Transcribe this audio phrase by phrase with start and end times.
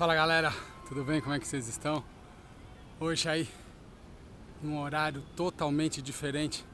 [0.00, 0.50] Fala galera,
[0.88, 1.20] tudo bem?
[1.20, 2.02] Como é que vocês estão?
[2.98, 3.46] Hoje aí,
[4.62, 6.64] num horário totalmente diferente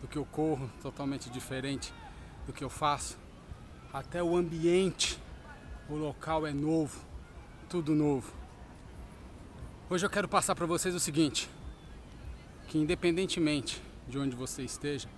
[0.00, 1.94] do que eu corro, totalmente diferente
[2.48, 3.16] do que eu faço.
[3.92, 5.20] Até o ambiente,
[5.88, 7.00] o local é novo,
[7.68, 8.32] tudo novo.
[9.88, 11.48] Hoje eu quero passar para vocês o seguinte,
[12.66, 15.08] que independentemente de onde você esteja,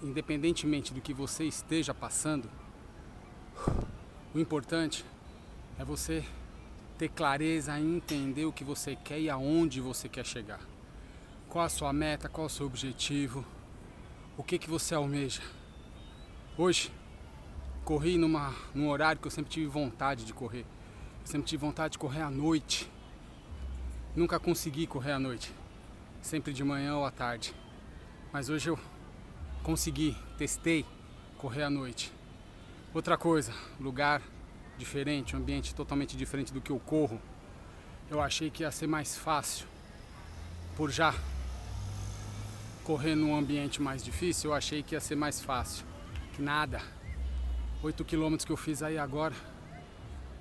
[0.00, 2.48] independentemente do que você esteja passando,
[4.32, 5.04] o importante
[5.76, 6.24] é você
[6.98, 10.60] ter clareza em entender o que você quer e aonde você quer chegar.
[11.48, 13.46] Qual a sua meta, qual o seu objetivo,
[14.36, 15.40] o que, que você almeja.
[16.56, 16.92] Hoje,
[17.84, 20.66] corri numa, num horário que eu sempre tive vontade de correr.
[21.20, 22.90] Eu sempre tive vontade de correr à noite.
[24.16, 25.54] Nunca consegui correr à noite,
[26.20, 27.54] sempre de manhã ou à tarde.
[28.32, 28.78] Mas hoje eu
[29.62, 30.84] consegui, testei
[31.36, 32.12] correr à noite.
[32.92, 34.20] Outra coisa, lugar
[34.78, 37.20] diferente, um ambiente totalmente diferente do que eu corro.
[38.10, 39.66] Eu achei que ia ser mais fácil.
[40.76, 41.14] Por já
[42.84, 45.84] correr num ambiente mais difícil, eu achei que ia ser mais fácil.
[46.34, 46.80] Que nada.
[47.82, 49.34] Oito quilômetros que eu fiz aí agora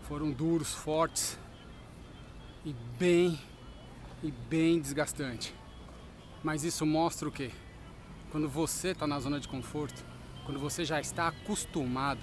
[0.07, 1.37] foram duros, fortes
[2.63, 3.37] e bem
[4.23, 5.53] e bem desgastante.
[6.41, 7.51] Mas isso mostra o que?
[8.31, 10.05] Quando você está na zona de conforto,
[10.45, 12.21] quando você já está acostumado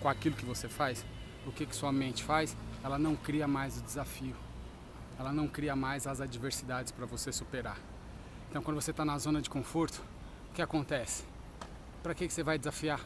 [0.00, 1.06] com aquilo que você faz,
[1.46, 2.56] o que, que sua mente faz?
[2.82, 4.36] Ela não cria mais o desafio.
[5.18, 7.78] Ela não cria mais as adversidades para você superar.
[8.48, 10.02] Então, quando você está na zona de conforto,
[10.50, 11.24] o que acontece?
[12.02, 13.00] Para que, que você vai desafiar?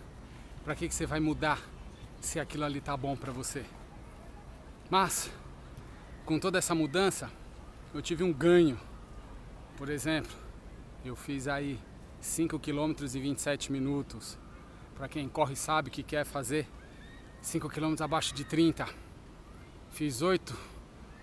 [0.64, 1.60] Para que, que você vai mudar
[2.20, 3.64] se aquilo ali tá bom para você?
[4.90, 5.30] Mas,
[6.24, 7.30] com toda essa mudança,
[7.94, 8.78] eu tive um ganho.
[9.76, 10.32] Por exemplo,
[11.04, 11.78] eu fiz aí
[12.20, 14.38] 5 km e 27 minutos.
[14.94, 16.66] Para quem corre sabe que quer fazer
[17.40, 18.86] 5 km abaixo de 30.
[19.90, 20.56] Fiz 8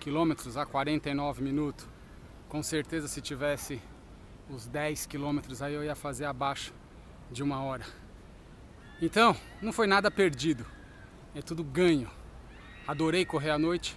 [0.00, 1.86] km a 49 minutos.
[2.48, 3.80] Com certeza se tivesse
[4.48, 6.72] os 10 quilômetros aí eu ia fazer abaixo
[7.30, 7.84] de uma hora.
[9.00, 10.66] Então, não foi nada perdido.
[11.34, 12.10] É tudo ganho.
[12.86, 13.96] Adorei correr à noite.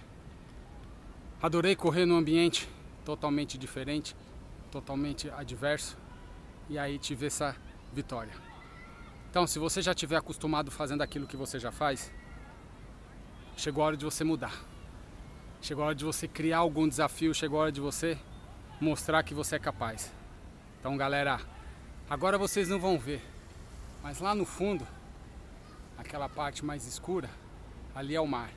[1.40, 2.68] Adorei correr num ambiente
[3.04, 4.16] totalmente diferente,
[4.70, 5.96] totalmente adverso.
[6.68, 7.56] E aí tive essa
[7.92, 8.47] vitória.
[9.38, 12.12] Então, se você já estiver acostumado fazendo aquilo que você já faz,
[13.56, 14.52] chegou a hora de você mudar.
[15.62, 18.18] Chegou a hora de você criar algum desafio, chegou a hora de você
[18.80, 20.12] mostrar que você é capaz.
[20.80, 21.40] Então, galera,
[22.10, 23.22] agora vocês não vão ver,
[24.02, 24.84] mas lá no fundo,
[25.96, 27.30] aquela parte mais escura,
[27.94, 28.50] ali é o mar.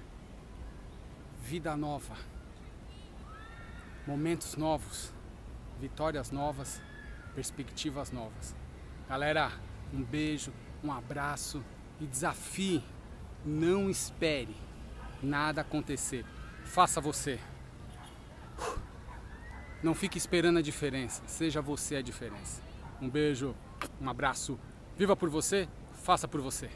[1.44, 2.16] Vida nova,
[4.08, 5.14] momentos novos,
[5.80, 6.82] vitórias novas,
[7.36, 8.56] perspectivas novas.
[9.08, 9.52] Galera,
[9.94, 10.52] um beijo,
[10.84, 11.64] um abraço
[12.00, 12.84] e desafie.
[13.46, 14.56] Não espere
[15.22, 16.26] nada acontecer.
[16.64, 17.40] Faça você.
[19.82, 21.24] Não fique esperando a diferença.
[21.26, 22.62] Seja você a diferença.
[23.02, 23.56] Um beijo,
[24.00, 24.60] um abraço.
[24.96, 25.68] Viva por você,
[26.04, 26.70] faça por você.